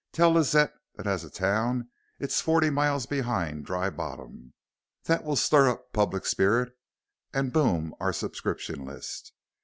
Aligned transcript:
Tell 0.13 0.31
Lazette 0.31 0.73
that 0.95 1.05
as 1.05 1.23
a 1.23 1.29
town 1.29 1.89
it's 2.17 2.41
forty 2.41 2.71
miles 2.71 3.05
behind 3.05 3.67
Dry 3.67 3.91
Bottom. 3.91 4.53
That 5.03 5.23
will 5.23 5.35
stir 5.35 5.69
up 5.69 5.93
public 5.93 6.25
spirit 6.25 6.73
and 7.35 7.53
boom 7.53 7.93
our 7.99 8.11
subscription 8.11 8.83
list. 8.83 9.31